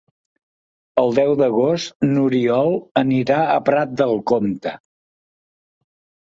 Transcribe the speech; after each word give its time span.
El 1.01 1.11
deu 1.17 1.33
d'agost 1.41 2.07
n'Oriol 2.13 2.73
anirà 3.03 3.37
a 3.57 3.59
Prat 3.69 3.95
de 4.01 4.09
Comte. 4.33 4.75